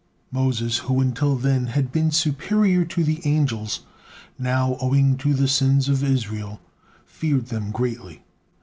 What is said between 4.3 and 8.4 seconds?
now, owing to the sins of Israel, feared them greatly.